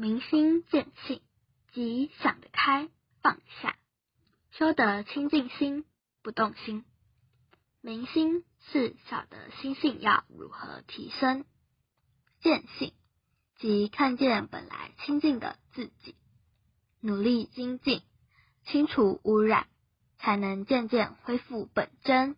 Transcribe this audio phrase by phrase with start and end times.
[0.00, 1.20] 明心见性
[1.72, 2.88] 即想得开
[3.20, 3.76] 放下。
[4.52, 5.84] 修得清净心
[6.22, 6.84] 不动心。
[7.80, 11.44] 明心是晓得心性要如何提升。
[12.38, 12.92] 见性
[13.56, 16.14] 即看见本来清净的自己。
[17.00, 18.02] 努力精进
[18.66, 19.66] 清除污染
[20.16, 22.36] 才能渐渐恢复本真。